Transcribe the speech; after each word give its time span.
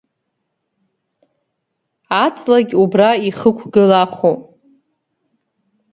Аҵлагь 2.23 2.73
убра 2.81 3.11
ихықәгылахуп. 3.27 4.41